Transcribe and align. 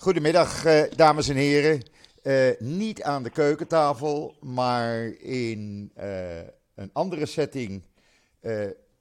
Goedemiddag, 0.00 0.64
eh, 0.64 0.82
dames 0.96 1.28
en 1.28 1.36
heren. 1.36 1.82
Eh, 2.22 2.50
niet 2.58 3.02
aan 3.02 3.22
de 3.22 3.30
keukentafel, 3.30 4.36
maar 4.40 5.04
in 5.18 5.90
eh, 5.94 6.38
een 6.74 6.90
andere 6.92 7.26
setting 7.26 7.82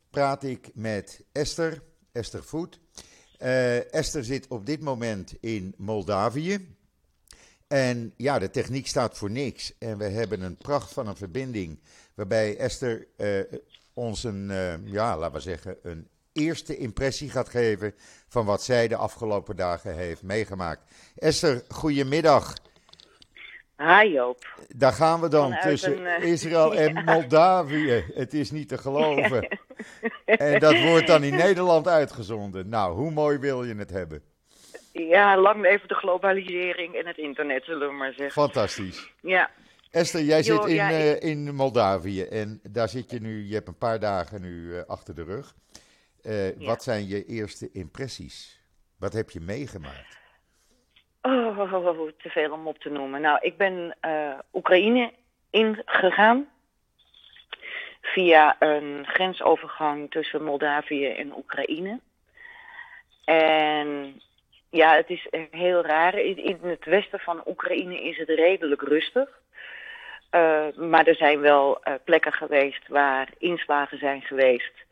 praat 0.09 0.43
ik 0.43 0.69
met 0.73 1.23
Esther, 1.31 1.81
Esther 2.11 2.43
Voet. 2.43 2.79
Esther 3.91 4.23
zit 4.23 4.47
op 4.47 4.65
dit 4.65 4.81
moment 4.81 5.33
in 5.39 5.73
Moldavië. 5.77 6.75
En 7.67 8.13
ja, 8.17 8.39
de 8.39 8.49
techniek 8.49 8.87
staat 8.87 9.17
voor 9.17 9.31
niks. 9.31 9.77
En 9.77 9.97
we 9.97 10.05
hebben 10.05 10.41
een 10.41 10.57
pracht 10.57 10.93
van 10.93 11.07
een 11.07 11.17
verbinding 11.17 11.79
waarbij 12.15 12.57
Esther 12.57 13.07
ons 13.93 14.23
een, 14.23 14.47
ja, 14.85 15.17
laten 15.17 15.35
we 15.35 15.39
zeggen, 15.39 15.77
een 15.81 16.07
eerste 16.33 16.77
impressie 16.77 17.29
gaat 17.29 17.49
geven 17.49 17.93
van 18.27 18.45
wat 18.45 18.63
zij 18.63 18.87
de 18.87 18.95
afgelopen 18.95 19.55
dagen 19.55 19.95
heeft 19.95 20.23
meegemaakt. 20.23 20.81
Esther, 21.15 21.63
goedemiddag. 21.67 22.53
Hi 23.77 24.07
Joop. 24.11 24.45
Daar 24.67 24.91
gaan 24.93 25.21
we 25.21 25.27
dan 25.27 25.43
Vanuit 25.43 25.61
tussen 25.63 25.97
een, 25.99 26.05
eh, 26.05 26.31
Israël 26.31 26.73
en 26.85 26.93
ja. 26.93 27.01
Moldavië. 27.01 28.03
Het 28.13 28.33
is 28.33 28.51
niet 28.51 28.67
te 28.69 28.77
geloven. 28.77 29.47
En 30.25 30.59
dat 30.59 30.81
wordt 30.81 31.07
dan 31.07 31.23
in 31.23 31.35
Nederland 31.35 31.87
uitgezonden. 31.87 32.69
Nou, 32.69 32.95
hoe 32.95 33.11
mooi 33.11 33.37
wil 33.37 33.63
je 33.63 33.75
het 33.75 33.89
hebben? 33.89 34.21
Ja, 34.91 35.37
lang 35.37 35.61
leven 35.61 35.87
de 35.87 35.93
globalisering 35.95 36.95
en 36.95 37.07
het 37.07 37.17
internet, 37.17 37.63
zullen 37.63 37.87
we 37.87 37.93
maar 37.93 38.13
zeggen. 38.13 38.31
Fantastisch. 38.41 39.11
Ja, 39.21 39.49
Esther, 39.91 40.21
jij 40.21 40.41
Jo, 40.41 40.55
zit 40.55 40.65
in, 40.69 40.75
ja, 40.75 40.89
ik- 40.89 41.17
eh, 41.21 41.29
in 41.29 41.55
Moldavië 41.55 42.21
en 42.23 42.59
daar 42.63 42.89
zit 42.89 43.11
je 43.11 43.19
nu, 43.19 43.47
je 43.47 43.53
hebt 43.53 43.67
een 43.67 43.77
paar 43.77 43.99
dagen 43.99 44.41
nu 44.41 44.75
eh, 44.75 44.83
achter 44.87 45.15
de 45.15 45.23
rug. 45.23 45.55
Eh, 46.23 46.59
Ja. 46.59 46.65
Wat 46.65 46.83
zijn 46.83 47.07
je 47.07 47.25
eerste 47.25 47.69
impressies? 47.71 48.61
Wat 48.99 49.13
heb 49.13 49.29
je 49.29 49.39
meegemaakt? 49.39 50.19
oh, 51.21 52.07
te 52.23 52.29
veel 52.29 52.51
om 52.51 52.67
op 52.67 52.79
te 52.79 52.89
noemen. 52.89 53.21
Nou, 53.21 53.37
ik 53.41 53.57
ben 53.57 53.95
eh, 53.99 54.39
Oekraïne 54.53 55.11
ingegaan 55.49 56.49
via 58.01 58.55
een 58.59 59.05
grensovergang 59.07 60.11
tussen 60.11 60.43
Moldavië 60.43 61.07
en 61.07 61.37
Oekraïne. 61.37 61.99
En 63.25 64.21
ja, 64.69 64.95
het 64.95 65.09
is 65.09 65.27
heel 65.51 65.85
raar. 65.85 66.17
In, 66.19 66.59
het 66.61 66.85
westen 66.85 67.19
van 67.19 67.41
Oekraïne 67.47 68.01
is 68.01 68.17
het 68.17 68.29
redelijk 68.29 68.81
rustig. 68.81 69.29
Eh, 70.29 70.67
maar 70.75 71.07
er 71.07 71.15
zijn 71.15 71.39
wel 71.39 71.81
plekken 72.03 72.33
geweest 72.33 72.87
waar 72.87 73.29
inslagen 73.37 73.97
zijn 73.97 74.21
geweest. 74.21 74.87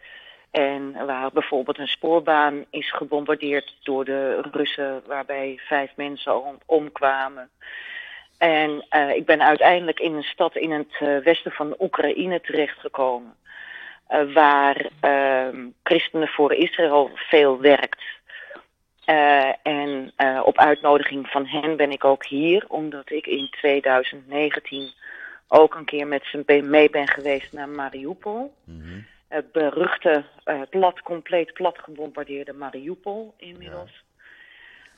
En 0.52 1.06
waar 1.06 1.32
bijvoorbeeld 1.32 1.78
een 1.78 1.88
spoorbaan 1.88 2.66
is 2.70 2.92
gebombardeerd 2.92 3.76
door 3.84 4.06
de 4.06 4.42
Russen, 4.52 5.02
waarbij 5.06 5.60
vijf 5.68 5.92
mensen 5.96 6.44
om- 6.46 6.60
omkwamen. 6.66 7.50
En 8.38 8.86
eh, 8.90 9.16
ik 9.16 9.26
ben 9.26 9.42
uiteindelijk 9.42 10.00
in 10.00 10.14
een 10.16 10.24
stad 10.24 10.56
in 10.56 10.72
het 10.72 10.96
eh, 11.00 11.18
westen 11.18 11.52
van 11.52 11.76
Oekraïne 11.80 12.42
terechtgekomen, 12.42 13.36
eh, 14.08 14.34
waar 14.34 14.90
ehm, 15.00 15.66
Christenen 15.84 16.28
voor 16.28 16.54
Israël 16.54 17.10
veel 17.14 17.60
werkt. 17.60 18.02
En 19.64 20.14
op 20.44 20.58
uitnodiging 20.58 21.28
van 21.28 21.46
hen 21.46 21.76
ben 21.78 21.92
ik 21.92 22.04
ook 22.04 22.26
hier, 22.26 22.66
omdat 22.68 23.12
ik 23.12 23.28
in 23.28 23.50
2019 23.52 24.92
ook 25.48 25.76
een 25.76 25.86
keer 25.86 26.08
met 26.08 26.24
ze 26.26 26.62
mee 26.64 26.90
ben 26.90 27.08
geweest 27.08 27.54
naar 27.54 27.70
Mariupol. 27.70 28.54
Mhm. 28.64 29.00
Het 29.28 29.52
beruchte, 29.52 30.26
eh, 30.44 30.62
plat, 30.70 31.02
compleet 31.02 31.54
plat 31.54 31.78
gebombardeerde 31.78 32.54
Mariupol 32.54 33.34
inmiddels. 33.38 34.04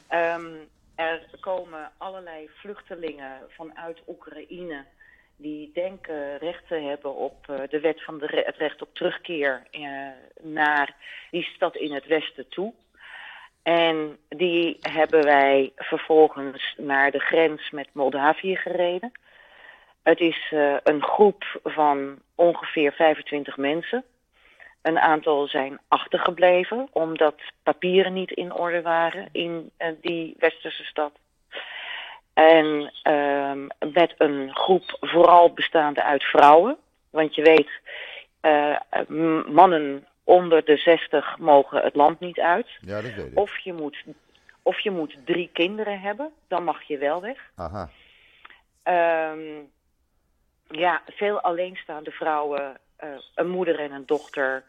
Ehm, 0.08 0.56
er 0.96 1.22
komen 1.40 1.92
allerlei 1.98 2.50
vluchtelingen 2.54 3.42
vanuit 3.48 4.02
Oekraïne 4.08 4.86
die 5.36 5.72
denken 5.74 6.38
recht 6.38 6.68
te 6.68 6.76
hebben 6.76 7.16
op 7.16 7.50
eh, 7.50 7.56
de 7.70 7.80
wet 7.80 8.04
van 8.04 8.18
de 8.20 8.26
re- 8.26 8.44
het 8.46 8.58
recht 8.58 8.82
op 8.82 8.94
terugkeer 8.94 9.64
eh, 9.72 9.82
naar 10.42 10.96
die 11.32 11.44
stad 11.44 11.76
in 11.76 11.94
het 11.94 12.06
westen 12.06 12.50
toe. 12.50 12.74
En 13.64 14.18
die 14.30 14.78
hebben 14.80 15.24
wij 15.24 15.72
vervolgens 15.76 16.74
naar 16.78 17.12
de 17.12 17.20
grens 17.20 17.70
met 17.70 17.88
Moldavië 17.94 18.56
gereden. 18.56 19.12
Het 20.04 20.20
is 20.20 20.54
een 20.84 21.04
groep 21.04 21.60
van 21.64 22.20
ongeveer 22.36 22.92
25 22.92 23.58
mensen. 23.58 24.04
Een 24.82 25.00
aantal 25.00 25.48
zijn 25.48 25.80
achtergebleven 25.88 26.88
omdat 26.92 27.36
papieren 27.64 28.14
niet 28.14 28.32
in 28.32 28.54
orde 28.54 28.82
waren 28.82 29.30
in 29.32 29.72
eh, 29.78 29.92
die 30.02 30.36
westerse 30.38 30.84
stad. 30.84 31.12
En 32.34 32.94
ehm, 33.04 33.68
met 33.94 34.14
een 34.18 34.56
groep 34.56 34.98
vooral 35.00 35.54
bestaande 35.54 36.04
uit 36.04 36.24
vrouwen. 36.24 36.78
Want 37.10 37.36
je 37.36 37.42
weet, 37.42 37.70
eh, 38.40 38.78
mannen 39.48 40.08
onder 40.24 40.66
de 40.66 40.78
60 40.78 41.38
mogen 41.38 41.82
het 41.82 41.96
land 41.96 42.20
niet 42.20 42.40
uit. 42.40 42.68
Ja, 42.82 43.02
dat 43.02 43.14
weet 43.14 43.32
ik. 43.32 43.40
Of 43.40 43.58
je 43.58 43.74
moet, 43.74 44.04
of 44.64 44.80
je 44.80 44.92
moet 44.92 45.18
drie 45.26 45.50
kinderen 45.54 46.00
hebben, 46.00 46.32
dan 46.48 46.64
mag 46.64 46.84
je 46.84 46.98
wel 46.98 47.22
weg. 47.22 47.52
Aha. 47.56 47.90
Ehm, 48.84 49.62
ja, 50.68 51.02
veel 51.08 51.42
alleenstaande 51.42 52.12
vrouwen, 52.12 52.78
een 53.36 53.48
moeder 53.50 53.80
en 53.80 53.92
een 53.92 54.06
dochter. 54.06 54.64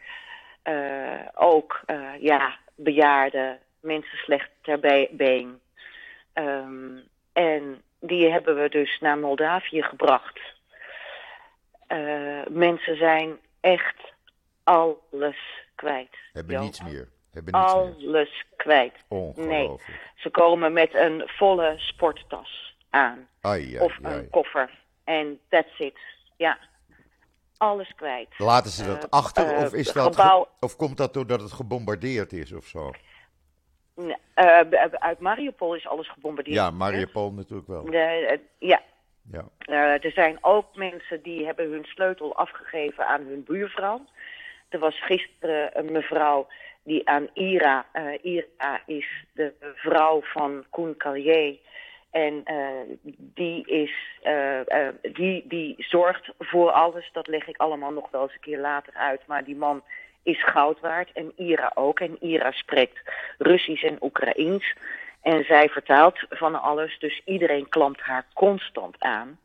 eh, 0.63 1.21
ook 1.35 1.81
eh, 1.87 2.09
ja, 2.19 2.57
bejaarden, 2.75 3.59
mensen 3.81 4.19
slecht 4.19 4.51
ter 4.63 4.81
be- 4.81 5.09
been. 5.11 5.61
Ehm, 6.33 6.97
en 7.33 7.83
die 8.01 8.31
hebben 8.31 8.63
we 8.63 8.69
dus 8.69 8.99
naar 9.01 9.19
Moldavië 9.19 9.83
gebracht. 9.83 10.41
Eh, 11.87 12.41
mensen 12.49 12.97
zijn 12.97 13.39
echt 13.61 13.97
alles 14.65 15.37
kwijt. 15.75 16.17
Hebben 16.33 16.61
niets 16.61 16.83
meer. 16.83 17.09
Hebben 17.33 17.55
niets 17.61 17.75
meer. 17.75 17.83
Alles 17.83 18.45
kwijt. 18.57 18.95
Ongelooflijk. 19.09 19.99
Ze 20.17 20.31
komen 20.31 20.73
met 20.73 20.95
een 20.95 21.23
volle 21.27 21.75
sporttas 21.77 22.77
aan 22.91 23.29
Ai, 23.41 23.77
ai, 23.77 23.85
of 23.85 23.99
ai. 24.03 24.15
een 24.19 24.31
koffer. 24.31 24.71
En 25.05 25.41
that's 25.49 25.79
it. 25.79 25.99
Ja. 26.37 26.59
Alles 27.61 27.93
kwijt. 27.97 28.29
Laten 28.39 28.71
ze 28.71 28.87
dat 28.87 29.05
Eh, 29.05 29.11
achter 29.11 29.55
eh, 29.55 29.63
of, 29.65 29.73
is 29.75 29.93
dat 29.93 30.17
gebouw- 30.17 30.49
of 30.61 30.77
komt 30.77 30.97
dat 30.97 31.15
doordat 31.15 31.41
het 31.41 31.53
gebombardeerd 31.53 32.33
is 32.33 32.53
of 32.53 32.65
zo? 32.67 32.91
Eh, 34.35 34.61
uit 34.91 35.19
Mariupol 35.19 35.75
is 35.75 35.87
alles 35.87 36.11
gebombardeerd. 36.11 36.57
Ja, 36.57 36.71
Mariupol 36.71 37.33
natuurlijk 37.33 37.69
wel. 37.69 37.91
Ja. 38.59 38.81
Ja. 39.31 39.99
Er 39.99 40.13
zijn 40.13 40.39
ook 40.41 40.77
mensen 40.77 41.23
die 41.23 41.45
hebben 41.47 41.71
hun 41.71 41.85
sleutel 41.85 42.37
afgegeven 42.37 43.07
aan 43.07 43.27
hun 43.27 43.45
buurvrouw. 43.45 44.05
Er 44.69 44.79
was 44.79 45.05
gisteren 45.05 45.79
een 45.79 45.93
mevrouw 45.93 46.47
die 46.83 47.09
aan 47.09 47.29
Ira, 47.35 47.87
Ira 48.23 48.81
is 48.87 49.25
de 49.33 49.53
vrouw 49.75 50.21
van 50.23 50.65
Koen 50.71 50.97
Callier. 50.97 51.59
En 52.11 52.41
eh, 52.45 52.57
die, 53.17 53.67
is, 53.67 53.93
eh, 54.23 54.89
die, 55.03 55.45
die 55.49 55.75
zorgt 55.79 56.31
voor 56.39 56.71
alles. 56.71 57.11
Dat 57.13 57.27
leg 57.27 57.49
ik 57.49 57.57
allemaal 57.57 57.93
nog 57.93 58.11
wel 58.11 58.23
eens 58.23 58.33
een 58.33 58.41
keer 58.41 58.61
later 58.61 58.93
uit. 58.95 59.21
Maar 59.27 59.45
die 59.45 59.57
man 59.57 59.83
is 60.23 60.45
goud 60.45 60.81
waard. 60.81 61.13
En 61.13 61.33
Ira 61.37 61.73
ook. 61.75 62.01
En 62.01 62.17
Ira 62.21 62.51
spreekt 62.51 63.01
Russisch 63.39 63.85
en 63.85 63.99
Oekraïens. 64.01 64.75
En 65.23 65.45
zij 65.45 65.69
vertaalt 65.69 66.19
van 66.29 66.63
alles. 66.63 66.99
Dus 66.99 67.23
iedereen 67.25 67.69
klampt 67.69 68.01
haar 68.01 68.27
constant 68.35 68.97
aan. 68.99 69.39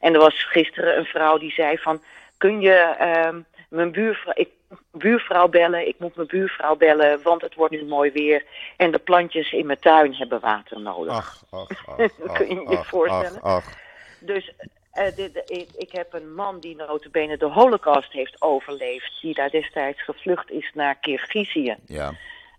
En 0.00 0.14
er 0.14 0.20
was 0.20 0.44
gisteren 0.44 0.98
een 0.98 1.04
vrouw 1.04 1.38
die 1.38 1.52
zei 1.52 1.78
van... 1.78 2.02
Kun 2.38 2.60
je 2.60 2.94
ehm, 2.98 3.40
mijn 3.68 3.92
buurvrouw, 3.92 4.32
ik, 4.36 4.48
buurvrouw 4.92 5.48
bellen? 5.48 5.88
Ik 5.88 5.98
moet 5.98 6.16
mijn 6.16 6.28
buurvrouw 6.28 6.76
bellen, 6.76 7.22
want 7.22 7.42
het 7.42 7.54
wordt 7.54 7.72
nu 7.72 7.84
mooi 7.84 8.10
weer. 8.10 8.44
En 8.76 8.90
de 8.90 8.98
plantjes 8.98 9.52
in 9.52 9.66
mijn 9.66 9.78
tuin 9.80 10.14
hebben 10.14 10.40
water 10.40 10.80
nodig. 10.80 11.12
Ach, 11.14 11.44
ach, 11.50 11.68
ach. 11.88 12.32
Kun 12.32 12.48
je 12.48 12.54
je 12.54 12.78
ach, 12.78 12.86
voorstellen? 12.86 13.42
Ach, 13.42 13.56
ach. 13.56 13.74
Dus 14.20 14.52
eh, 14.92 15.14
dit- 15.16 15.42
ik, 15.46 15.68
ik 15.76 15.92
heb 15.92 16.12
een 16.12 16.34
man 16.34 16.60
die 16.60 16.76
notabene 16.76 17.36
de 17.36 17.46
holocaust 17.46 18.12
heeft 18.12 18.42
overleefd. 18.42 19.20
Die 19.20 19.34
daar 19.34 19.50
destijds 19.50 20.02
gevlucht 20.02 20.50
is 20.50 20.70
naar 20.74 20.94
Kirgizië. 20.94 21.76
Ja. 21.86 22.12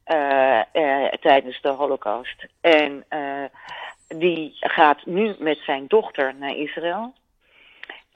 eh, 0.03 0.59
eh, 0.71 1.13
tijdens 1.13 1.61
de 1.61 1.69
holocaust. 1.69 2.45
En 2.61 3.05
die 4.07 4.57
gaat 4.59 5.05
nu 5.05 5.35
met 5.39 5.57
zijn 5.57 5.85
dochter 5.87 6.35
naar 6.35 6.55
Israël. 6.55 7.13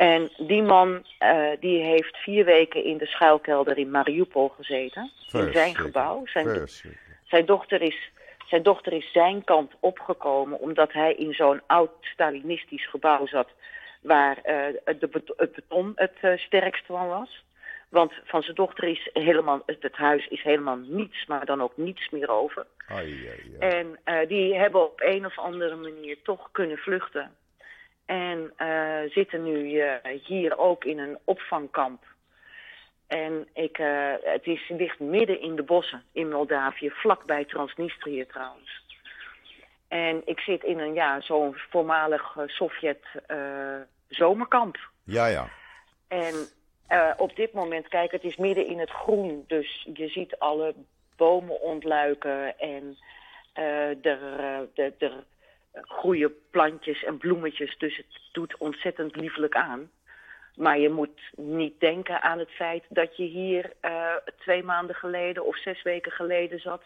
En 0.01 0.31
die 0.37 0.61
man 0.61 1.05
eh, 1.17 1.47
die 1.59 1.83
heeft 1.83 2.17
vier 2.17 2.45
weken 2.45 2.83
in 2.83 2.97
de 2.97 3.05
schuilkelder 3.05 3.77
in 3.77 3.91
Mariupol 3.91 4.49
gezeten. 4.49 5.11
In 5.31 5.51
zijn 5.53 5.75
gebouw. 5.75 6.25
Zijn, 6.25 6.67
zijn, 7.23 7.45
dochter 7.45 7.81
is, 7.81 8.11
zijn 8.47 8.63
dochter 8.63 8.93
is 8.93 9.11
zijn 9.11 9.43
kant 9.43 9.71
opgekomen 9.79 10.59
omdat 10.59 10.93
hij 10.93 11.13
in 11.13 11.33
zo'n 11.33 11.61
oud 11.67 11.91
Stalinistisch 12.01 12.89
gebouw 12.89 13.27
zat. 13.27 13.49
Waar 14.01 14.37
eh, 14.37 14.95
de 14.99 15.07
bet- 15.07 15.33
het 15.37 15.51
beton 15.53 15.91
het 15.95 16.17
eh, 16.21 16.37
sterkst 16.37 16.85
van 16.85 17.07
was. 17.07 17.43
Want 17.89 18.13
van 18.23 18.41
zijn 18.41 18.55
dochter 18.55 18.83
is 18.83 19.09
helemaal, 19.13 19.63
het 19.65 19.95
huis 19.95 20.27
is 20.27 20.41
helemaal 20.43 20.77
niets, 20.77 21.25
maar 21.25 21.45
dan 21.45 21.61
ook 21.61 21.77
niets 21.77 22.09
meer 22.09 22.29
over. 22.29 22.65
Ai, 22.87 23.27
ai, 23.27 23.57
ai. 23.59 23.71
En 23.73 23.99
die 24.27 24.55
hebben 24.55 24.83
op 24.83 25.01
een 25.01 25.25
of 25.25 25.39
andere 25.39 25.75
manier 25.75 26.17
toch 26.23 26.49
kunnen 26.51 26.77
vluchten. 26.77 27.31
En 28.11 28.53
eh, 28.55 29.11
zitten 29.11 29.43
nu 29.43 29.79
eh, 29.79 30.21
hier 30.23 30.57
ook 30.57 30.83
in 30.83 30.99
een 30.99 31.17
opvangkamp. 31.23 32.03
En 33.07 33.47
ik, 33.53 33.77
eh, 33.77 34.13
het 34.21 34.45
is, 34.45 34.69
ligt 34.69 34.99
midden 34.99 35.41
in 35.41 35.55
de 35.55 35.63
bossen 35.63 36.03
in 36.11 36.29
Moldavië, 36.29 36.89
vlakbij 36.89 37.45
Transnistrië 37.45 38.25
trouwens. 38.25 38.83
En 39.87 40.21
ik 40.25 40.39
zit 40.39 40.63
in 40.63 40.79
een, 40.79 40.93
ja, 40.93 41.21
zo'n 41.21 41.55
voormalig 41.69 42.37
Sovjet 42.45 43.05
zomerkamp. 44.07 44.77
Ja, 45.03 45.25
ja. 45.25 45.49
En 46.07 46.35
op 47.17 47.35
dit 47.35 47.53
moment, 47.53 47.87
kijk, 47.87 48.11
het 48.11 48.23
is 48.23 48.35
midden 48.35 48.65
in 48.67 48.79
het 48.79 48.89
groen. 48.89 49.43
Dus 49.47 49.87
je 49.93 50.07
ziet 50.07 50.39
alle 50.39 50.75
bomen 51.15 51.61
ontluiken 51.61 52.59
en 52.59 52.97
er, 54.01 54.29
er, 54.73 54.93
er 54.97 55.23
groeien 55.73 56.33
plantjes 56.49 57.03
en 57.03 57.17
bloemetjes. 57.17 57.77
Dus 57.77 57.97
het 57.97 58.05
doet 58.31 58.57
ontzettend 58.57 59.15
liefelijk 59.15 59.55
aan. 59.55 59.91
Maar 60.55 60.79
je 60.79 60.89
moet 60.89 61.21
niet 61.35 61.79
denken 61.79 62.21
aan 62.21 62.39
het 62.39 62.49
feit 62.51 62.83
dat 62.89 63.17
je 63.17 63.23
hier 63.23 63.73
eh, 63.79 64.15
twee 64.39 64.63
maanden 64.63 64.95
geleden 64.95 65.45
of 65.45 65.57
zes 65.57 65.81
weken 65.81 66.11
geleden 66.11 66.59
zat 66.59 66.83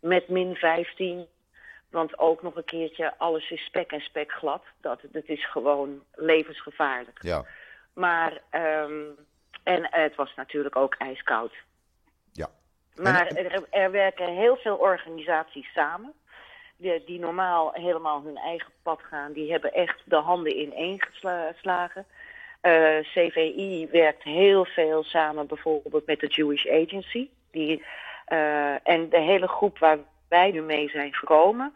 met 0.00 0.28
min 0.28 0.54
15. 0.54 1.26
Want 1.90 2.18
ook 2.18 2.42
nog 2.42 2.56
een 2.56 2.64
keertje, 2.64 3.18
alles 3.18 3.50
is 3.50 3.64
spek 3.64 3.92
en 3.92 4.00
spek 4.00 4.32
glad. 4.32 4.62
Dat, 4.80 5.00
dat 5.02 5.24
is 5.28 5.50
gewoon 5.50 6.02
levensgevaarlijk. 6.14 7.18
Ja, 7.22 7.44
Maar, 7.94 8.40
ehm, 8.50 9.02
en 9.62 9.88
het 9.90 10.14
was 10.14 10.34
natuurlijk 10.34 10.76
ook 10.76 10.94
ijskoud. 10.94 11.52
ja. 12.32 12.48
Maar 12.94 13.26
En- 13.26 13.36
er, 13.36 13.66
er 13.70 13.90
werken 13.90 14.34
heel 14.36 14.56
veel 14.56 14.76
organisaties 14.76 15.72
samen. 15.72 16.12
Die, 16.80 17.04
die 17.04 17.18
normaal 17.18 17.72
helemaal 17.72 18.22
hun 18.24 18.36
eigen 18.36 18.72
pad 18.82 19.00
gaan. 19.02 19.32
Die 19.32 19.50
hebben 19.50 19.72
echt 19.72 20.02
de 20.04 20.16
handen 20.16 20.60
ineen 20.60 21.02
gesla- 21.02 21.52
geslagen. 21.52 22.06
Eh, 22.60 22.98
CVI 23.00 23.88
werkt 23.90 24.22
heel 24.22 24.64
veel 24.64 25.04
samen 25.04 25.46
bijvoorbeeld 25.46 26.06
met 26.06 26.20
de 26.20 26.26
Jewish 26.26 26.66
Agency. 26.66 27.28
Die, 27.50 27.84
eh, 28.24 28.88
en 28.88 29.08
de 29.08 29.20
hele 29.20 29.48
groep 29.48 29.78
waar 29.78 29.98
wij 30.28 30.50
nu 30.50 30.62
mee 30.62 30.88
zijn 30.88 31.14
gekomen... 31.14 31.72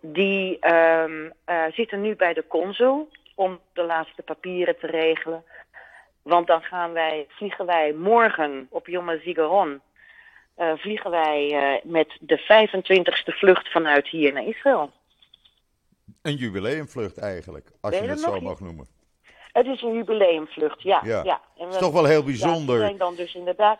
die 0.00 0.58
ehm, 0.58 1.30
eh, 1.44 1.64
zitten 1.72 2.00
nu 2.00 2.16
bij 2.16 2.34
de 2.34 2.46
consul 2.46 3.08
om 3.34 3.60
de 3.72 3.82
laatste 3.82 4.22
papieren 4.22 4.78
te 4.78 4.86
regelen. 4.86 5.44
Want 6.22 6.46
dan 6.46 6.62
gaan 6.62 6.92
wij, 6.92 7.26
vliegen 7.28 7.66
wij 7.66 7.92
morgen 7.92 8.66
op 8.70 8.86
Yom 8.86 9.08
HaZikaron 9.08 9.80
eh, 10.62 10.72
vliegen 10.76 11.10
wij 11.10 11.50
eh, 11.52 11.84
met 11.90 12.16
de 12.20 12.38
25ste 12.40 13.34
vlucht 13.38 13.70
vanuit 13.70 14.08
hier 14.08 14.32
naar 14.32 14.46
Israël. 14.46 14.90
Een 16.22 16.34
jubileumvlucht 16.36 17.18
eigenlijk, 17.18 17.70
als 17.80 17.94
je 17.94 18.02
het 18.02 18.20
zo 18.20 18.40
mag 18.40 18.60
noemen. 18.60 18.86
Het 19.52 19.66
is 19.66 19.82
een 19.82 19.92
jubileumvlucht, 19.94 20.82
ja. 20.82 21.00
Ja. 21.04 21.22
ja. 21.24 21.40
En 21.56 21.64
Het 21.64 21.68
we- 21.68 21.74
is 21.74 21.78
toch 21.80 21.92
wel 21.92 22.04
heel 22.04 22.18
ja, 22.18 22.24
bijzonder. 22.24 22.78
we 22.78 22.84
zijn 22.84 22.96
dan 22.96 23.14
dus 23.14 23.34
inderdaad... 23.34 23.78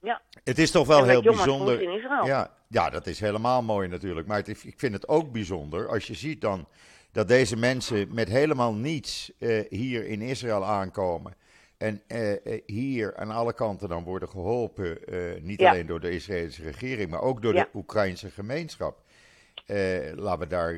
Ja, 0.00 0.20
Het 0.44 0.58
is 0.58 0.70
toch 0.70 0.86
wel 0.86 1.04
heel 1.04 1.22
bijzonder. 1.22 1.82
in 1.82 1.90
Israël. 1.90 2.26
Ja, 2.26 2.50
ja, 2.68 2.90
dat 2.90 3.06
is 3.06 3.20
helemaal 3.20 3.62
mooi 3.62 3.88
natuurlijk. 3.88 4.26
Maar 4.26 4.36
het 4.36 4.48
ik 4.48 4.74
vind 4.76 4.92
het 4.92 5.08
ook 5.08 5.32
bijzonder 5.32 5.88
als 5.88 6.06
je 6.06 6.14
ziet 6.14 6.40
dan 6.40 6.66
dat 7.12 7.28
deze 7.28 7.56
mensen 7.56 8.14
met 8.14 8.28
helemaal 8.28 8.74
niets 8.74 9.32
eh, 9.38 9.60
hier 9.68 10.06
in 10.06 10.22
Israël 10.22 10.64
aankomen. 10.64 11.34
En 11.80 12.02
eh, 12.06 12.32
eh, 12.46 12.60
hier 12.66 13.16
aan 13.16 13.30
alle 13.30 13.52
kanten 13.52 13.88
dan 13.88 14.04
worden 14.04 14.28
geholpen, 14.28 15.04
eh, 15.06 15.42
niet 15.42 15.60
Ja. 15.60 15.70
alleen 15.70 15.86
door 15.86 16.00
de 16.00 16.10
Israëlische 16.10 16.62
regering, 16.62 17.10
maar 17.10 17.22
ook 17.22 17.42
door 17.42 17.54
Ja. 17.54 17.62
de 17.62 17.78
Oekraïnse 17.78 18.30
gemeenschap. 18.30 19.02
Laten 20.14 20.38
we 20.38 20.46
daar 20.46 20.72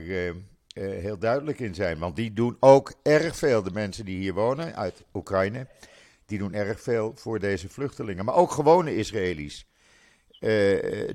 heel 0.75 1.19
duidelijk 1.19 1.59
in 1.61 1.75
zijn. 1.75 1.99
Want 1.99 2.17
die 2.17 2.33
doen 2.33 2.57
ook 2.61 2.93
erg 3.03 3.37
veel, 3.37 3.63
de 3.63 3.71
mensen 3.71 4.05
die 4.05 4.19
hier 4.19 4.35
wonen 4.35 4.77
uit 4.77 5.05
Oekraïne, 5.15 5.67
die 6.27 6.39
doen 6.39 6.55
erg 6.55 6.81
veel 6.81 7.13
voor 7.15 7.39
deze 7.39 7.69
vluchtelingen. 7.69 8.25
Maar 8.25 8.35
ook 8.35 8.51
gewone 8.51 8.97
Israëli's 8.97 9.67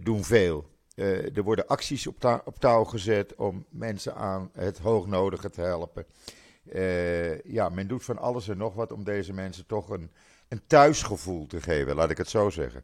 doen 0.01 0.23
veel. 0.23 0.69
Er 0.95 1.43
worden 1.43 1.67
acties 1.67 2.07
op, 2.07 2.19
ta- 2.19 2.41
op 2.45 2.59
touw 2.59 2.83
gezet 2.83 3.35
om 3.35 3.65
mensen 3.69 4.15
aan 4.15 4.49
het 4.53 4.77
hoognodige 4.77 5.49
te 5.49 5.61
helpen. 5.61 6.05
Eh, 6.71 7.39
ja, 7.43 7.69
men 7.69 7.87
doet 7.87 8.05
van 8.05 8.17
alles 8.17 8.47
en 8.47 8.57
nog 8.57 8.75
wat 8.75 8.91
om 8.91 9.03
deze 9.03 9.33
mensen 9.33 9.65
toch 9.65 9.89
een, 9.89 10.11
een 10.49 10.61
thuisgevoel 10.67 11.47
te 11.47 11.61
geven, 11.61 11.95
laat 11.95 12.09
ik 12.09 12.17
het 12.17 12.29
zo 12.29 12.49
zeggen. 12.49 12.83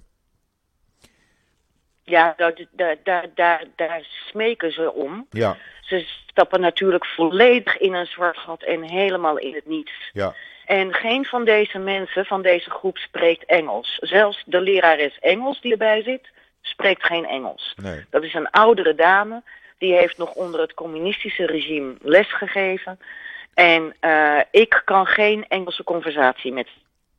Ja, 2.03 2.33
daar, 2.37 2.53
daar, 2.71 2.97
daar, 3.03 3.27
daar, 3.35 3.65
daar 3.75 4.07
smeken 4.29 4.71
ze 4.71 4.93
om. 4.93 5.27
Ja, 5.29 5.57
Ze 5.81 6.05
stappen 6.27 6.61
natuurlijk 6.61 7.05
volledig 7.05 7.77
in 7.77 7.93
een 7.93 8.05
zwart 8.05 8.37
gat 8.37 8.63
en 8.63 8.81
helemaal 8.81 9.37
in 9.37 9.53
het 9.53 9.65
niets. 9.65 10.09
ja, 10.13 10.35
En 10.65 10.93
geen 10.93 11.25
van 11.25 11.45
deze 11.45 11.77
mensen, 11.79 12.25
van 12.25 12.41
deze 12.41 12.69
groep, 12.69 12.97
spreekt 12.97 13.45
Engels. 13.45 13.97
Zelfs 14.01 14.43
de 14.45 14.61
lerares 14.61 15.19
Engels 15.19 15.61
die 15.61 15.71
erbij 15.71 16.03
zit, 16.03 16.27
spreekt 16.61 17.05
geen 17.05 17.25
Engels. 17.25 17.73
nee. 17.81 18.05
Dat 18.09 18.23
is 18.23 18.33
een 18.33 18.49
oudere 18.49 18.95
dame. 18.95 19.43
Die 19.77 19.93
heeft 19.93 20.17
nog 20.17 20.33
onder 20.33 20.59
het 20.59 20.73
communistische 20.73 21.45
regime 21.45 21.95
lesgegeven. 22.01 22.99
En 23.53 23.95
eh, 23.99 24.39
ik 24.51 24.81
kan 24.85 25.05
geen 25.05 25.47
Engelse 25.47 25.83
conversatie 25.83 26.51
met 26.53 26.67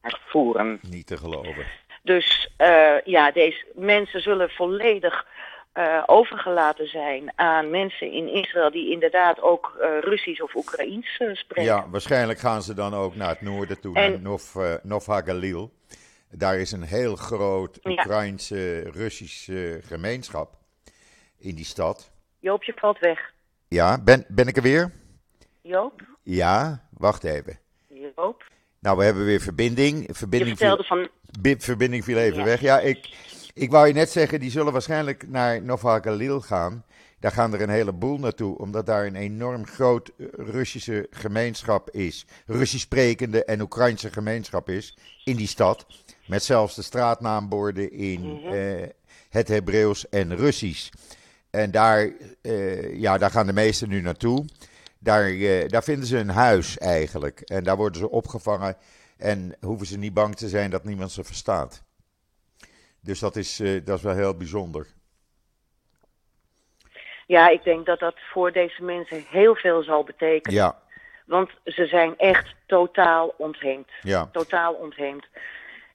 haar 0.00 0.20
voeren. 0.26 0.78
Niet 0.82 1.06
te 1.06 1.16
geloven. 1.16 1.64
Dus 2.02 2.50
eh, 2.56 3.00
ja, 3.04 3.30
deze 3.30 3.66
mensen 3.74 4.20
zullen 4.20 4.50
volledig 4.50 5.26
eh, 5.72 6.02
overgelaten 6.06 6.88
zijn 6.88 7.32
aan 7.34 7.70
mensen 7.70 8.10
in 8.12 8.28
Israël 8.28 8.70
die 8.70 8.90
inderdaad 8.90 9.42
ook 9.42 9.76
Russisch 10.00 10.40
of 10.40 10.54
Oekraïens 10.54 11.20
spreken. 11.32 11.64
Ja, 11.64 11.88
waarschijnlijk 11.88 12.38
gaan 12.38 12.62
ze 12.62 12.74
dan 12.74 12.94
ook 12.94 13.14
naar 13.14 13.28
het 13.28 13.40
noorden 13.40 13.80
toe, 13.80 13.96
En- 13.96 14.22
naar 14.22 14.80
Nov, 14.82 15.06
HaGalil. 15.06 15.72
Daar 16.30 16.58
is 16.58 16.72
een 16.72 16.82
heel 16.82 17.16
groot 17.16 17.78
Ja. 17.82 17.90
Oekraïnse, 17.90 18.80
Russische 18.80 19.80
gemeenschap 19.84 20.54
in 21.38 21.54
die 21.54 21.64
stad. 21.64 22.10
Joop, 22.40 22.64
je 22.64 22.72
valt 22.76 22.98
weg. 22.98 23.32
Ja, 23.68 24.02
ben, 24.02 24.24
ben 24.28 24.46
ik 24.46 24.56
er 24.56 24.62
weer? 24.62 24.92
Joop? 25.66 26.02
Ja, 26.22 26.82
wacht 26.98 27.24
even. 27.24 27.58
Joop? 27.88 28.42
Nou, 28.78 28.96
we 28.98 29.04
hebben 29.04 29.24
weer 29.24 29.40
verbinding. 29.40 30.06
Verbinding, 30.10 30.58
viel, 30.58 30.84
van... 30.84 31.08
bi- 31.40 31.56
verbinding 31.58 32.04
viel 32.04 32.18
even 32.18 32.38
Ja. 32.38 32.44
weg. 32.44 32.60
Ja, 32.60 32.80
ik, 32.80 33.16
ik 33.54 33.70
wou 33.70 33.86
je 33.86 33.92
net 33.92 34.10
zeggen, 34.10 34.40
die 34.40 34.50
zullen 34.50 34.72
waarschijnlijk 34.72 35.28
naar 35.28 35.62
Nova 35.62 36.00
Galil 36.00 36.40
gaan. 36.40 36.84
Daar 37.20 37.32
gaan 37.32 37.54
er 37.54 37.60
een 37.62 37.68
heleboel 37.68 38.18
naartoe, 38.18 38.58
omdat 38.58 38.86
daar 38.86 39.06
een 39.06 39.14
enorm 39.16 39.66
groot 39.66 40.10
eh, 40.18 40.26
Russische 40.32 41.06
gemeenschap 41.10 41.90
is. 41.90 42.26
Russisch 42.46 42.84
sprekende 42.84 43.44
en 43.44 43.60
Oekraïnse 43.60 44.12
gemeenschap 44.12 44.68
is 44.68 44.96
in 45.24 45.36
die 45.36 45.46
stad. 45.46 45.86
Met 46.26 46.42
zelfs 46.42 46.74
de 46.74 46.82
straatnaamborden 46.82 47.92
in 47.92 48.40
eh, 48.44 48.88
het 49.30 49.48
Hebreeuws 49.48 50.08
en 50.08 50.36
Russisch. 50.36 50.90
En 51.50 51.70
daar, 51.70 52.10
eh, 52.42 53.00
ja, 53.00 53.18
daar 53.18 53.30
gaan 53.30 53.46
de 53.46 53.52
meesten 53.52 53.88
nu 53.88 54.00
naartoe. 54.00 54.44
Daar, 55.04 55.28
eh, 55.28 55.68
daar 55.68 55.82
vinden 55.82 56.06
ze 56.06 56.18
een 56.18 56.28
huis 56.28 56.78
eigenlijk. 56.78 57.40
En 57.40 57.64
daar 57.64 57.76
worden 57.76 57.98
ze 57.98 58.10
opgevangen. 58.10 58.76
En 59.18 59.56
hoeven 59.60 59.86
ze 59.86 59.98
niet 59.98 60.14
bang 60.14 60.36
te 60.36 60.48
zijn 60.48 60.70
dat 60.70 60.84
niemand 60.84 61.10
ze 61.10 61.24
verstaat. 61.24 61.82
Dus 63.00 63.18
dat 63.18 63.36
is, 63.36 63.60
eh, 63.60 63.84
dat 63.84 63.96
is 63.98 64.02
wel 64.02 64.14
heel 64.14 64.36
bijzonder. 64.36 64.86
Ja, 67.26 67.48
ik 67.48 67.64
denk 67.64 67.86
dat 67.86 67.98
dat 67.98 68.14
voor 68.32 68.52
deze 68.52 68.82
mensen 68.82 69.24
heel 69.28 69.54
veel 69.54 69.82
zal 69.82 70.04
betekenen. 70.04 70.58
Ja, 70.58 70.78
Want 71.26 71.50
ze 71.64 71.86
zijn 71.86 72.18
echt 72.18 72.54
totaal 72.66 73.34
ontheemd. 73.38 73.90
ja, 74.02 74.28
Totaal 74.32 74.74
ontheemd. 74.74 75.26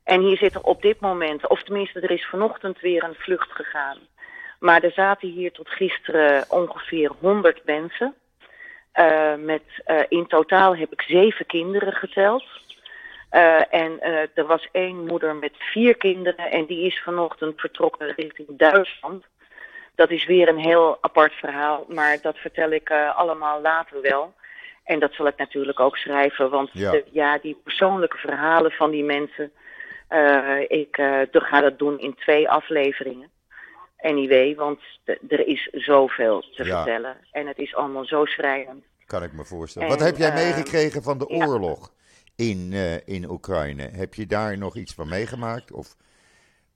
En 0.04 0.22
hier 0.22 0.38
zit 0.38 0.56
er 0.56 0.62
op 0.62 0.82
dit 0.82 1.00
moment, 1.00 1.48
of 1.48 1.64
tenminste 1.64 2.00
er 2.00 2.12
is 2.12 2.26
vanochtend 2.26 2.80
weer 2.80 3.04
een 3.04 3.16
vlucht 3.16 3.52
gegaan. 3.52 3.98
Maar 4.60 4.84
er 4.84 4.92
zaten 4.92 5.30
hier 5.30 5.52
tot 5.52 5.70
gisteren 5.70 6.46
ongeveer 6.50 7.12
100 7.20 7.66
mensen. 7.66 8.16
Eh, 9.00 9.36
met, 9.36 9.64
eh, 9.86 10.00
in 10.10 10.28
totaal 10.28 10.76
heb 10.76 10.92
ik 10.92 11.02
zeven 11.02 11.46
kinderen 11.46 11.94
geteld. 11.94 12.44
Eh, 13.30 13.74
en 13.74 14.02
er 14.34 14.46
was 14.46 14.68
één 14.72 15.06
moeder 15.06 15.36
met 15.36 15.52
vier 15.58 15.98
kinderen 15.98 16.52
en 16.52 16.66
die 16.66 16.86
is 16.86 17.02
vanochtend 17.04 17.60
vertrokken 17.60 18.14
richting 18.16 18.48
Duitsland. 18.58 19.26
Dat 19.96 20.10
is 20.12 20.26
weer 20.26 20.48
een 20.48 20.58
heel 20.58 20.98
apart 21.02 21.34
verhaal, 21.34 21.86
maar 21.88 22.22
dat 22.22 22.38
vertel 22.38 22.72
ik 22.72 22.92
allemaal 23.16 23.62
later 23.62 24.02
wel. 24.02 24.34
En 24.84 25.00
dat 25.00 25.14
zal 25.14 25.28
ik 25.28 25.38
natuurlijk 25.38 25.80
ook 25.80 25.98
schrijven, 25.98 26.50
want 26.50 26.70
Ja. 26.74 26.92
de- 26.92 27.06
ja 27.12 27.38
die 27.38 27.62
persoonlijke 27.64 28.18
verhalen 28.18 28.72
van 28.72 28.92
die 28.92 29.04
mensen, 29.04 29.52
eh, 30.08 30.60
ik 30.62 30.98
ik 31.32 31.42
ga 31.44 31.62
dat 31.62 31.80
doen 31.80 32.00
in 32.00 32.16
twee 32.16 32.50
afleveringen. 32.50 33.30
Anyway, 34.02 34.56
want 34.56 34.80
er 35.30 35.48
is 35.48 35.68
zoveel 35.72 36.42
te 36.56 36.64
Ja. 36.64 36.76
vertellen 36.76 37.18
en 37.32 37.48
het 37.48 37.58
is 37.58 37.76
allemaal 37.76 38.06
zo 38.06 38.26
schrijnend. 38.26 38.86
Kan 39.10 39.24
ik 39.24 39.34
me 39.34 39.46
voorstellen. 39.46 39.88
En, 39.88 39.98
Wat 39.98 40.06
heb 40.06 40.18
jij 40.18 40.30
eh, 40.30 40.36
meegekregen 40.36 41.04
van 41.04 41.18
de 41.18 41.28
oorlog 41.28 41.92
in, 42.40 42.70
eh, 42.74 43.08
in 43.08 43.30
Oekraïne. 43.30 43.90
Heb 43.92 44.14
je 44.14 44.26
daar 44.26 44.58
nog 44.58 44.76
iets 44.76 44.94
van 44.94 45.10
meegemaakt? 45.10 45.72
Of 45.72 45.96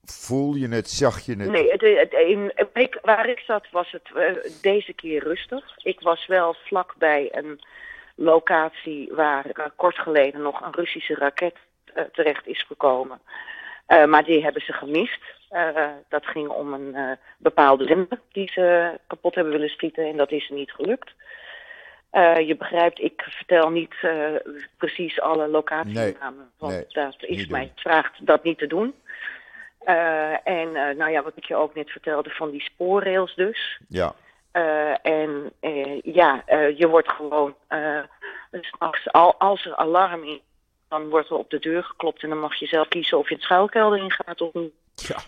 voel 0.04 0.54
je 0.54 0.68
het, 0.68 0.90
zag 0.90 1.20
je 1.20 1.36
het? 1.36 1.50
Nee, 1.50 1.70
het, 1.70 1.80
het, 1.80 2.12
in 2.12 2.52
waar 3.02 3.28
ik 3.28 3.38
zat 3.38 3.70
was 3.70 3.90
het 3.90 4.10
eh, 4.14 4.52
deze 4.62 4.92
keer 4.92 5.22
rustig. 5.22 5.76
Ik 5.82 6.00
was 6.00 6.26
wel 6.26 6.54
vlak 6.64 6.94
bij 6.98 7.28
een 7.32 7.60
locatie 8.14 9.12
waar 9.12 9.46
eh, 9.46 9.66
kort 9.76 9.98
geleden 9.98 10.42
nog 10.42 10.60
een 10.60 10.74
Russische 10.74 11.14
raket 11.14 11.56
terecht 12.12 12.46
is 12.46 12.66
gekomen. 12.66 13.20
Maar 13.86 14.24
die 14.24 14.42
hebben 14.42 14.62
ze 14.62 14.72
gemist. 14.72 15.20
Dat 16.08 16.26
ging 16.26 16.48
om 16.48 16.72
een 16.72 17.18
bepaalde 17.38 17.86
zender 17.86 18.20
die 18.32 18.50
ze 18.52 18.98
kapot 19.06 19.34
hebben 19.34 19.52
willen 19.52 19.68
schieten 19.68 20.04
en 20.04 20.16
dat 20.16 20.30
is 20.30 20.48
niet 20.48 20.72
gelukt. 20.72 21.14
Eh, 22.14 22.46
je 22.46 22.56
begrijpt, 22.56 23.00
ik 23.00 23.22
vertel 23.28 23.70
niet 23.70 23.94
eh, 24.02 24.34
precies 24.76 25.20
alle 25.20 25.48
locatienamen, 25.48 26.50
want 26.58 26.72
nee, 26.72 26.84
dat 26.88 27.16
is 27.18 27.46
mij 27.46 27.72
gevraagd 27.74 28.26
dat 28.26 28.42
niet 28.42 28.58
te 28.58 28.66
doen. 28.66 28.94
Eh, 29.78 30.48
en 30.48 30.72
nou 30.72 31.10
ja, 31.10 31.22
wat 31.22 31.36
ik 31.36 31.44
je 31.44 31.56
ook 31.56 31.74
net 31.74 31.90
vertelde 31.90 32.30
van 32.30 32.50
die 32.50 32.62
spoorrails 32.62 33.34
dus. 33.34 33.80
Ja, 33.88 34.14
en 35.02 35.52
ja, 36.02 36.42
je 36.76 36.88
wordt 36.88 37.10
gewoon, 37.10 37.54
s'nachts, 38.50 39.12
al, 39.12 39.34
als 39.38 39.64
er 39.66 39.76
alarm 39.76 40.24
is, 40.24 40.40
dan 40.88 41.08
wordt 41.08 41.30
er 41.30 41.36
op 41.36 41.50
de 41.50 41.58
deur 41.58 41.84
geklopt 41.84 42.22
en 42.22 42.28
dan 42.28 42.40
mag 42.40 42.54
je 42.54 42.66
zelf 42.66 42.88
kiezen 42.88 43.18
of 43.18 43.28
je 43.28 43.34
het 43.34 43.44
schuilkelder 43.44 43.98
in 43.98 44.12
gaat 44.12 44.40
of 44.40 44.52
niet. 44.52 44.72
ja. 44.94 45.18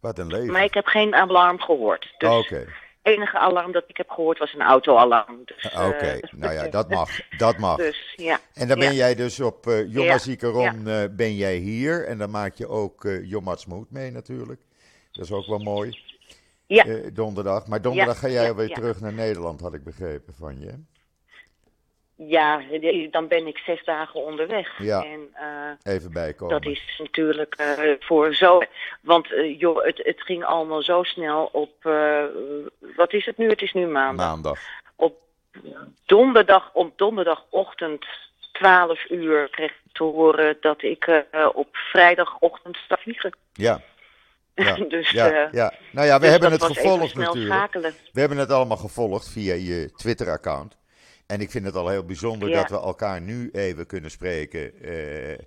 Wat 0.00 0.18
een 0.18 0.26
leven. 0.26 0.52
Maar 0.52 0.64
ik 0.64 0.74
heb 0.74 0.86
geen 0.86 1.14
alarm 1.14 1.60
gehoord. 1.60 2.14
Dus 2.18 2.30
Oké, 2.30 2.66
enige 3.02 3.38
alarm 3.38 3.72
dat 3.72 3.84
ik 3.86 3.96
heb 3.96 4.10
gehoord 4.10 4.38
was 4.38 4.54
een 4.54 4.62
autoalarm. 4.62 5.42
Dus, 5.44 5.72
eh, 5.72 5.86
oké. 5.86 6.18
nou 6.30 6.52
ja, 6.52 6.68
dat 6.78 6.88
mag. 6.88 7.10
Dat 7.38 7.58
mag. 7.58 7.76
Dus 7.76 8.12
ja. 8.16 8.38
En 8.54 8.68
dan 8.68 8.78
ben 8.78 8.88
ja. 8.88 8.94
jij 8.94 9.14
dus 9.14 9.40
op 9.40 9.66
uh, 9.66 9.92
Ja, 9.92 10.18
Zikaron, 10.18 10.88
eh, 10.88 11.04
ben 11.10 11.36
jij 11.36 11.56
hier. 11.56 12.06
En 12.06 12.18
dan 12.18 12.30
maak 12.30 12.54
je 12.54 12.68
ook 12.68 13.04
eh 13.04 13.24
Jomma 13.24 13.56
Smoot 13.56 13.90
mee 13.90 14.10
natuurlijk. 14.10 14.60
Dat 15.12 15.24
is 15.24 15.32
ook 15.32 15.46
wel 15.46 15.58
mooi. 15.58 15.98
Ja. 16.66 16.84
Eh, 16.84 17.06
donderdag. 17.12 17.66
Maar 17.66 17.82
donderdag 17.82 18.18
ga 18.18 18.28
jij 18.28 18.54
ja. 18.54 18.74
terug 18.74 19.00
naar 19.00 19.12
Nederland, 19.12 19.60
had 19.60 19.74
ik 19.74 19.84
begrepen 19.84 20.34
van 20.34 20.60
je. 20.60 20.74
Ja, 22.28 22.60
dan 23.10 23.28
ben 23.28 23.46
ik 23.46 23.58
zes 23.58 23.84
dagen 23.84 24.24
onderweg. 24.24 24.78
Ja. 24.78 25.04
En 25.04 25.28
eh, 25.32 25.92
Even 25.94 26.12
bijkomen. 26.12 26.60
dat 26.62 26.72
is 26.72 26.94
natuurlijk 26.98 27.54
eh, 27.54 27.78
voor 28.00 28.34
zo. 28.34 28.60
Want 29.00 29.32
eh, 29.32 29.58
joh, 29.60 29.84
het, 29.84 30.00
het 30.04 30.22
ging 30.22 30.44
allemaal 30.44 30.82
zo 30.82 31.02
snel 31.02 31.48
op. 31.52 31.72
eh, 31.80 32.22
wat 32.96 33.12
is 33.12 33.26
het 33.26 33.36
nu? 33.38 33.48
Het 33.48 33.62
is 33.62 33.72
nu 33.72 33.86
maandag. 33.86 34.26
Maandag. 34.26 34.58
Op 34.96 35.18
donderdag, 36.06 36.70
op 36.72 36.98
donderdagochtend 36.98 38.04
12 38.52 39.10
uur 39.10 39.48
kreeg 39.50 39.70
ik 39.70 39.92
te 39.92 40.02
horen 40.02 40.56
dat 40.60 40.82
ik 40.82 41.04
eh, 41.06 41.48
op 41.52 41.68
vrijdagochtend 41.72 42.76
sta 42.76 42.96
vliegen. 43.00 43.36
Ja. 43.52 43.80
Ja, 44.54 44.74
dus 44.76 45.10
ja, 45.10 45.30
eh, 45.30 45.52
ja. 45.52 45.72
Nou 45.92 46.06
ja, 46.06 46.14
we 46.14 46.20
dus 46.20 46.30
hebben 46.30 46.50
het 46.52 46.64
gevolgd 46.64 47.14
natuurlijk. 47.14 47.54
schakelen. 47.54 47.94
We 48.12 48.20
hebben 48.20 48.38
het 48.38 48.50
allemaal 48.50 48.76
gevolgd 48.76 49.28
via 49.28 49.54
je 49.54 49.90
Twitter-account. 49.96 50.76
En 51.30 51.40
ik 51.40 51.50
vind 51.50 51.64
het 51.64 51.74
al 51.74 51.88
heel 51.88 52.04
bijzonder 52.04 52.48
Ja. 52.48 52.60
dat 52.60 52.70
we 52.70 52.86
elkaar 52.86 53.20
nu 53.20 53.50
even 53.52 53.86
kunnen 53.86 54.10
spreken 54.10 54.80
eh, 54.82 55.32
eh, 55.32 55.38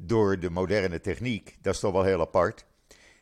door 0.00 0.38
de 0.38 0.50
moderne 0.50 1.00
techniek. 1.00 1.56
Dat 1.62 1.74
is 1.74 1.80
toch 1.80 1.92
wel 1.92 2.04
heel 2.04 2.20
apart. 2.20 2.66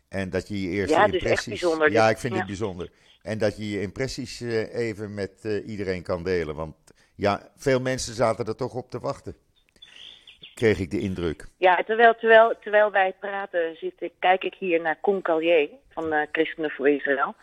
En 0.09 0.31
dat 0.31 0.49
je 0.49 0.63
je 0.63 0.69
eerste 0.69 0.95
Ja, 0.95 1.01
het 1.05 1.09
is 1.09 1.15
echt 1.15 1.25
impressies... 1.25 1.61
bijzonder. 1.61 1.93
Ja, 1.93 2.03
Dus- 2.03 2.11
ik 2.15 2.19
vind 2.19 2.33
ja. 2.33 2.39
het 2.39 2.49
bijzonder. 2.49 2.91
En 3.23 3.39
dat 3.39 3.57
je 3.57 3.71
je 3.71 3.81
impressies 3.81 4.41
eh, 4.41 4.75
even 4.75 5.15
met 5.15 5.63
iedereen 5.67 6.03
kan 6.03 6.23
delen. 6.23 6.55
Want 6.55 6.75
ja, 7.15 7.51
veel 7.57 7.81
mensen 7.81 8.15
zaten 8.15 8.47
er 8.47 8.57
toch 8.57 8.75
op 8.75 8.91
te 8.91 9.01
wachten. 9.01 9.37
Kreeg 10.55 10.79
ik 10.79 10.91
de 10.91 10.99
indruk. 11.01 11.47
Ja, 11.57 11.83
terwijl, 11.87 12.15
terwijl, 12.15 12.55
terwijl 12.61 12.91
wij 12.91 13.15
praten, 13.21 13.77
zit 13.77 13.95
ik, 13.99 14.13
kijk 14.19 14.45
ik 14.45 14.55
hier 14.55 14.81
naar 14.81 14.99
Koen 15.01 15.23
Callier 15.23 15.69
van 15.91 16.27
Christenen 16.33 16.71
voor 16.71 16.89
Israël. 16.89 17.35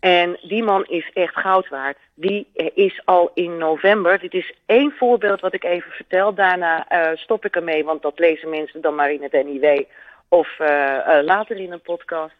En 0.00 0.38
die 0.42 0.62
man 0.62 0.84
is 0.84 1.10
echt 1.12 1.36
goud 1.36 1.68
waard. 1.68 1.98
Die 2.14 2.50
eh, 2.54 2.66
is 2.74 3.00
al 3.04 3.30
in 3.34 3.56
november. 3.56 4.18
Dit 4.18 4.34
is 4.34 4.54
één 4.66 4.92
voorbeeld 4.92 5.40
wat 5.40 5.54
ik 5.54 5.64
even 5.64 5.90
vertel. 5.90 6.34
Daarna 6.34 6.88
eh, 6.88 7.16
stop 7.16 7.44
ik 7.44 7.56
ermee, 7.56 7.84
want 7.84 8.02
dat 8.02 8.18
lezen 8.18 8.50
mensen 8.50 8.80
dan 8.80 8.94
maar 8.94 9.12
in 9.12 9.22
het 9.22 9.32
NIW 9.32 9.84
of 10.28 10.58
eh, 10.58 11.18
later 11.22 11.56
in 11.56 11.72
een 11.72 11.80
podcast. 11.80 12.34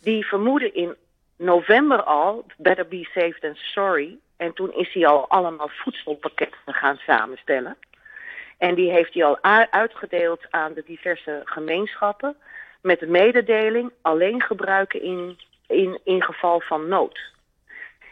Die 0.00 0.26
vermoeden 0.26 0.74
in 0.74 0.96
november 1.36 2.02
al, 2.02 2.44
better 2.56 2.88
be 2.88 3.08
safe 3.14 3.36
than 3.40 3.54
sorry. 3.54 4.18
En 4.36 4.52
toen 4.52 4.72
is 4.72 4.92
hij 4.92 5.06
al 5.06 5.28
allemaal 5.28 5.68
voedselpakketten 5.68 6.74
gaan 6.74 6.96
samenstellen. 6.96 7.76
En 8.58 8.74
die 8.74 8.90
heeft 8.90 9.14
hij 9.14 9.24
al 9.24 9.38
uitgedeeld 9.70 10.40
aan 10.50 10.72
de 10.72 10.82
diverse 10.86 11.40
gemeenschappen. 11.44 12.36
Met 12.80 13.00
de 13.00 13.06
mededeling 13.06 13.92
alleen 14.02 14.42
gebruiken 14.42 15.02
in, 15.02 15.38
in, 15.68 16.00
in 16.04 16.22
geval 16.22 16.60
van 16.60 16.88
nood. 16.88 17.20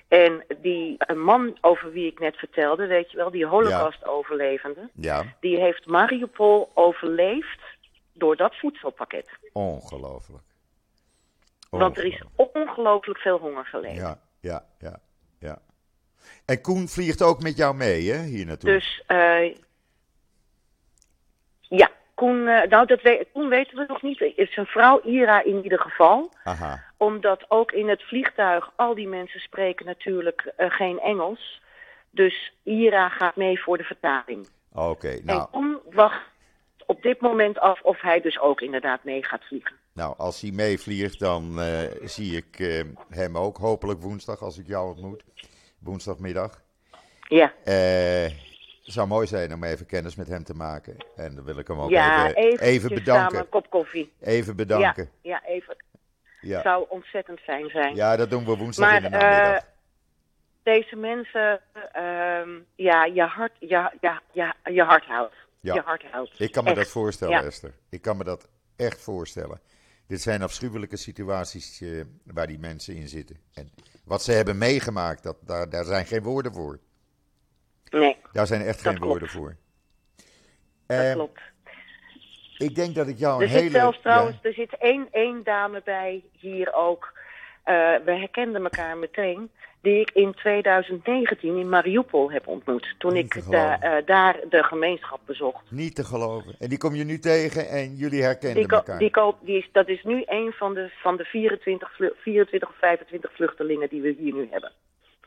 En 0.09 0.45
die 0.63 0.95
een 0.99 1.21
man 1.23 1.59
over 1.61 1.93
wie 1.93 2.07
ik 2.07 2.19
net 2.19 2.37
vertelde, 2.37 2.87
weet 2.87 3.11
je 3.11 3.17
wel, 3.17 3.31
die 3.31 3.47
holocaust-overlevende, 3.47 4.91
Ja, 4.95 5.25
die 5.41 5.61
heeft 5.61 5.87
Mariupol 5.87 6.71
overleefd 6.75 7.61
door 8.13 8.37
dat 8.37 8.55
voedselpakket. 8.57 9.29
ongelooflijk. 9.53 10.43
Want 11.71 11.99
er 11.99 12.05
is 12.05 12.23
Ongelooflijk. 12.37 13.19
veel 13.19 13.39
honger 13.39 13.65
geleden. 13.67 13.95
Ja, 13.95 14.19
ja, 14.41 14.65
ja, 14.79 14.99
ja. 15.39 15.59
En 16.45 16.61
Koen 16.61 16.89
vliegt 16.89 17.23
ook 17.23 17.43
met 17.43 17.57
jou 17.57 17.75
mee, 17.75 18.11
hè, 18.13 18.23
hier 18.25 18.47
naartoe? 18.47 18.71
Dus 18.71 19.03
eh 19.07 19.55
ja, 21.61 21.91
Koen, 22.15 22.49
eh, 22.49 22.69
nou, 22.69 22.87
dat 22.87 23.03
we, 23.03 23.27
Koen 23.33 23.49
weten 23.49 23.77
we 23.77 23.85
nog 23.89 24.03
niet. 24.03 24.21
Is 24.37 24.53
zijn 24.55 24.67
vrouw 24.67 25.01
Ira 25.05 25.43
in 25.45 25.63
ieder 25.63 25.81
geval. 25.81 26.31
Aha, 26.45 26.85
Omdat 26.97 27.45
ook 27.49 27.73
in 27.73 27.89
het 27.89 28.03
vliegtuig 28.03 28.71
al 28.77 28.95
die 28.95 29.09
mensen 29.09 29.41
spreken 29.41 29.87
natuurlijk 29.87 30.53
eh, 30.57 30.71
geen 30.71 31.01
Engels. 31.01 31.63
Dus 32.11 32.53
Ira 32.63 33.09
gaat 33.09 33.37
mee 33.37 33.61
voor 33.63 33.77
de 33.79 33.85
vertaling. 33.85 34.49
oké. 34.73 35.09
En 35.09 35.25
Nou, 35.25 35.49
Koen 35.51 35.79
wacht 35.91 36.21
op 36.87 37.03
dit 37.03 37.21
moment 37.21 37.59
af 37.59 37.81
of 37.83 38.01
hij 38.01 38.21
dus 38.21 38.41
ook 38.41 38.61
inderdaad 38.61 39.05
mee 39.05 39.25
gaat 39.25 39.45
vliegen. 39.45 39.77
nou, 39.93 40.15
als 40.17 40.41
hij 40.41 40.51
meevliegt, 40.51 41.19
dan 41.19 41.61
eh, 41.61 41.83
zie 42.03 42.37
ik 42.37 42.59
eh, 42.59 42.85
hem 43.11 43.37
ook. 43.39 43.57
Hopelijk 43.57 44.01
woensdag, 44.01 44.43
als 44.43 44.59
ik 44.59 44.67
jou 44.67 44.89
ontmoet. 44.89 45.25
Woensdagmiddag. 45.79 46.65
Ja, 47.29 47.53
Eh 47.65 48.45
zou 48.93 49.07
mooi 49.09 49.27
zijn 49.27 49.53
om 49.55 49.65
even 49.65 49.87
kennis 49.87 50.15
met 50.15 50.29
hem 50.29 50.45
te 50.45 50.55
maken. 50.55 50.97
En 51.17 51.35
dan 51.35 51.45
wil 51.45 51.59
ik 51.59 51.69
hem 51.69 51.79
ook 51.79 51.91
ja 51.91 52.27
even, 52.29 52.37
even 52.37 52.67
eventjes 52.67 52.99
bedanken. 52.99 53.25
samen 53.25 53.41
een 53.41 53.49
kop 53.49 53.71
koffie. 53.71 54.13
Even 54.21 54.57
bedanken. 54.57 55.11
Ja, 55.21 55.41
ja 55.41 55.49
even. 55.49 55.77
Ja, 56.47 56.63
Zou 56.63 56.87
ontzettend 56.89 57.41
fijn 57.41 57.71
zijn. 57.71 57.95
ja. 57.95 58.17
dat 58.17 58.31
doen 58.31 58.45
we 58.45 58.57
woensdag 58.57 58.87
Maar 58.91 58.97
in 58.97 59.03
de 59.03 59.09
namiddag. 59.17 59.57
eh, 59.57 59.63
deze 60.63 60.97
mensen, 60.97 61.61
ehm, 61.93 62.51
ja, 62.75 63.05
je 63.05 63.23
hart, 63.23 63.53
ja, 63.59 63.93
ja, 64.01 64.23
ja, 64.33 64.55
je 64.65 64.83
hart 64.83 65.05
houdt. 65.05 65.35
Ja. 65.61 65.75
Je 65.75 65.81
hart 65.81 66.05
houdt. 66.11 66.41
Ik 66.41 66.53
kan 66.53 66.65
me 66.65 66.71
Echt. 66.71 66.79
dat 66.79 66.89
voorstellen, 66.89 67.35
Ja. 67.35 67.43
Esther. 67.43 67.73
Ik 67.91 68.03
kan 68.03 68.17
me 68.17 68.25
dat 68.25 68.49
echt 68.77 69.01
voorstellen. 69.01 69.61
Dit 70.07 70.23
zijn 70.23 70.43
afschuwelijke 70.43 70.97
situaties 70.97 71.81
eh, 71.81 72.05
waar 72.25 72.47
die 72.47 72.59
mensen 72.59 72.95
in 72.95 73.09
zitten. 73.09 73.37
En 73.55 73.71
wat 74.05 74.23
ze 74.23 74.33
hebben 74.33 74.59
meegemaakt, 74.59 75.23
dat, 75.23 75.37
daar, 75.41 75.71
daar 75.71 75.85
zijn 75.85 76.07
geen 76.07 76.23
woorden 76.23 76.53
voor. 76.53 76.79
Nee, 77.91 78.17
Daar 78.33 78.47
zijn 78.47 78.63
echt 78.63 78.81
geen 78.81 78.95
klopt. 78.95 79.09
woorden 79.11 79.29
voor. 79.29 79.57
dat 80.87 80.99
Eh, 80.99 81.13
klopt. 81.13 81.41
Ik 82.59 82.75
denk 82.75 82.95
dat 82.95 83.09
ik 83.09 83.19
jou 83.19 83.37
Er 83.43 83.43
een 83.49 83.53
hele... 83.55 83.63
zit 83.63 83.73
zelfs 83.73 84.01
trouwens, 84.01 84.37
ja, 84.43 84.49
er 84.49 84.55
zit 84.55 84.77
één, 84.79 85.09
één 85.11 85.41
dame 85.45 85.83
bij 85.85 86.23
hier 86.39 86.73
ook. 86.75 87.13
Eh, 87.65 87.75
we 88.05 88.13
herkenden 88.13 88.63
elkaar 88.63 88.97
meteen. 88.97 89.51
Die 89.81 90.01
ik 90.01 90.11
in 90.11 90.35
2019 90.35 91.57
in 91.59 91.69
Mariupol 91.69 92.31
heb 92.31 92.47
ontmoet. 92.47 92.95
Toen 92.99 93.13
Niet 93.13 93.35
ik 93.37 93.51
da- 93.51 93.81
eh, 93.81 94.07
daar 94.07 94.37
de 94.49 94.63
gemeenschap 94.65 95.21
bezocht. 95.27 95.71
niet 95.71 95.95
te 95.95 96.05
geloven. 96.05 96.55
En 96.59 96.69
die 96.69 96.79
kom 96.79 96.95
je 96.95 97.05
nu 97.05 97.19
tegen 97.19 97.69
en 97.69 97.95
jullie 97.97 98.23
herkennen 98.23 98.63
Die 98.63 98.73
elkaar. 98.73 98.99
die 98.99 99.13
die 99.43 99.59
is, 99.59 99.69
dat 99.73 99.89
is 99.89 100.03
nu 100.05 100.23
een 100.27 100.53
van 100.53 100.75
de, 100.75 100.91
van 101.03 101.17
de 101.17 101.25
24, 101.25 101.95
vlu- 101.97 102.13
24 102.17 102.69
of 102.69 102.75
25 102.79 103.33
vluchtelingen 103.35 103.89
die 103.89 104.01
we 104.03 104.15
hier 104.19 104.35
nu 104.35 104.49
hebben. 104.51 104.73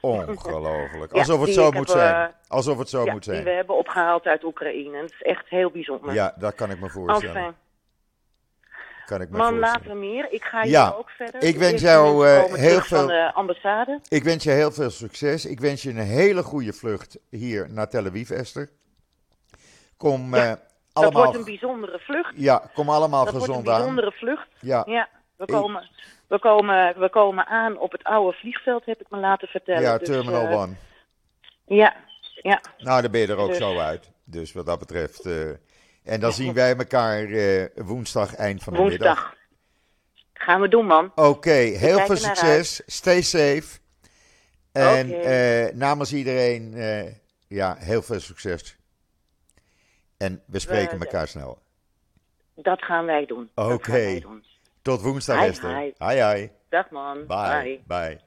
Ongelooflijk. 0.01 1.11
Ja, 1.15 1.19
Alsof 1.19 1.37
het 1.37 1.45
die 1.45 1.53
zo 1.53 1.71
moet 1.71 1.87
heb, 1.87 1.97
zijn. 1.97 2.27
eh, 2.27 2.33
Alsof 2.47 2.77
het 2.77 2.89
zo 2.89 3.05
ja, 3.05 3.11
moet 3.11 3.23
die 3.23 3.33
zijn. 3.33 3.45
we 3.45 3.49
hebben 3.51 3.77
opgehaald 3.77 4.25
uit 4.25 4.43
Oekraïne. 4.43 4.97
Het 4.97 5.11
is 5.11 5.21
echt 5.21 5.49
heel 5.49 5.71
bijzonder. 5.71 6.13
Ja, 6.13 6.33
dat 6.37 6.55
kan 6.55 6.71
ik 6.71 6.79
me 6.79 6.89
voorstellen. 6.89 7.35
Enfin, 7.35 7.55
Kan 9.05 9.21
ik 9.21 9.29
me 9.29 9.37
man, 9.37 9.59
later 9.59 9.95
meer. 9.97 10.31
Ik 10.31 10.43
ga 10.43 10.63
Ja, 10.63 10.87
hier 10.89 10.97
ook 10.97 11.09
verder. 11.09 11.43
ik 11.43 11.57
wens 11.57 11.81
jou, 11.81 12.27
eh, 12.27 12.43
heel 12.53 12.81
veel- 12.81 12.97
van 12.97 13.07
de 13.07 13.31
ambassade. 13.33 13.99
Ik 14.07 14.23
wens 14.23 14.43
je 14.43 14.51
heel 14.51 14.71
veel 14.71 14.89
succes. 14.89 15.45
Ik 15.45 15.59
wens 15.59 15.83
je 15.83 15.89
een 15.89 15.97
hele 15.97 16.43
goede 16.43 16.73
vlucht 16.73 17.17
hier 17.29 17.67
naar 17.71 17.89
Tel 17.89 18.05
Aviv, 18.05 18.29
Esther. 18.29 18.69
Kom 19.97 20.33
eh, 20.33 20.47
Dat 20.49 20.59
allemaal, 20.93 21.23
wordt 21.23 21.37
een 21.37 21.43
bijzondere 21.45 21.99
vlucht. 21.99 22.33
ja, 22.35 22.69
kom 22.73 22.89
allemaal 22.89 23.23
Dat 23.25 23.33
wordt 23.33 23.47
een 23.47 23.53
gezond 23.53 23.69
aan. 23.69 23.75
bijzondere 23.77 24.11
vlucht. 24.11 24.47
Ja, 24.59 24.83
Ja, 24.87 25.07
we 25.35 25.43
Ik- 25.43 25.53
komen, 25.53 25.89
we, 26.29 26.39
komen, 26.39 26.99
we 26.99 27.09
komen 27.09 27.45
aan 27.45 27.77
op 27.77 27.91
het 27.91 28.03
oude 28.03 28.37
vliegveld, 28.37 28.85
heb 28.85 29.01
ik 29.01 29.09
me 29.09 29.17
laten 29.17 29.47
vertellen. 29.47 29.81
ja 29.81 29.97
Dus, 29.97 30.07
Terminal 30.07 30.47
eh, 30.47 30.59
One. 30.59 30.73
Ja, 31.65 31.95
ja. 32.41 32.61
Nou, 32.77 33.01
dan 33.01 33.11
ben 33.11 33.19
je 33.21 33.27
er 33.27 33.37
ook 33.37 33.47
dus- 33.49 33.57
zo 33.57 33.77
uit. 33.77 34.11
Dus 34.23 34.51
wat 34.53 34.65
dat 34.65 34.79
betreft. 34.79 35.25
eh, 35.25 35.49
en 36.03 36.19
dan 36.19 36.31
zien 36.33 36.53
wij 36.53 36.75
elkaar 36.75 37.23
eh, 37.23 37.65
woensdag 37.75 38.35
eind 38.35 38.63
van 38.63 38.73
de 38.73 38.79
middag. 38.83 39.07
Woensdag. 39.15 39.37
Gaan 40.33 40.61
we 40.61 40.67
doen, 40.67 40.85
man. 40.85 41.11
Oké, 41.15 41.49
heel 41.51 41.99
veel 41.99 42.15
succes. 42.17 42.81
Stay 42.85 43.21
safe. 43.21 43.79
En 44.71 45.77
namens 45.77 46.13
iedereen, 46.13 46.73
ja, 47.47 47.75
heel 47.79 48.01
veel 48.01 48.19
succes. 48.19 48.77
En 50.17 50.43
we 50.45 50.59
spreken 50.59 50.97
We- 50.99 51.05
elkaar 51.05 51.27
snel. 51.27 51.61
Dat 52.55 52.81
gaan 52.83 53.05
wij 53.05 53.25
doen. 53.25 53.49
Oké. 53.55 54.19
Tot 54.81 55.01
woensdag, 55.01 55.37
Hi, 55.39 55.47
Esther. 55.49 55.75
hi. 55.75 55.93
Hi, 55.99 56.19
hi. 56.21 56.49
Dag, 56.69 56.91
man. 56.91 57.27
Bye. 57.27 57.35
Bye. 57.37 57.83
Bye. 57.87 58.19